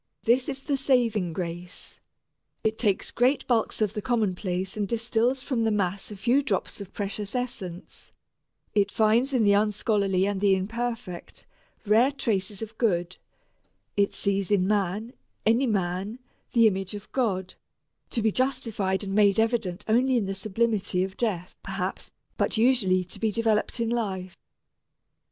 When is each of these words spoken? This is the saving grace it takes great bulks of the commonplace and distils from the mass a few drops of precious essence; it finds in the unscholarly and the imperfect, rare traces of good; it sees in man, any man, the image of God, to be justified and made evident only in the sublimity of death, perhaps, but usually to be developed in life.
This 0.23 0.49
is 0.49 0.63
the 0.63 0.77
saving 0.77 1.31
grace 1.31 1.99
it 2.63 2.79
takes 2.79 3.11
great 3.11 3.45
bulks 3.45 3.83
of 3.83 3.93
the 3.93 4.01
commonplace 4.01 4.75
and 4.75 4.87
distils 4.87 5.43
from 5.43 5.63
the 5.63 5.69
mass 5.69 6.09
a 6.09 6.15
few 6.15 6.41
drops 6.41 6.81
of 6.81 6.91
precious 6.91 7.35
essence; 7.35 8.11
it 8.73 8.89
finds 8.89 9.31
in 9.31 9.43
the 9.43 9.53
unscholarly 9.53 10.25
and 10.25 10.41
the 10.41 10.55
imperfect, 10.55 11.45
rare 11.85 12.11
traces 12.11 12.63
of 12.63 12.75
good; 12.79 13.17
it 13.95 14.11
sees 14.11 14.49
in 14.49 14.65
man, 14.67 15.13
any 15.45 15.67
man, 15.67 16.17
the 16.53 16.65
image 16.65 16.95
of 16.95 17.11
God, 17.11 17.53
to 18.09 18.23
be 18.23 18.31
justified 18.31 19.03
and 19.03 19.13
made 19.13 19.39
evident 19.39 19.85
only 19.87 20.17
in 20.17 20.25
the 20.25 20.33
sublimity 20.33 21.03
of 21.03 21.15
death, 21.15 21.55
perhaps, 21.61 22.09
but 22.37 22.57
usually 22.57 23.03
to 23.03 23.19
be 23.19 23.31
developed 23.31 23.79
in 23.79 23.91
life. 23.91 24.35